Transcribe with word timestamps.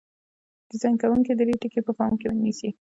ډیزاین 0.69 0.95
کوونکي 1.01 1.31
درې 1.39 1.53
ټکي 1.61 1.81
په 1.85 1.91
پام 1.97 2.11
کې 2.19 2.27
نیسي. 2.43 2.67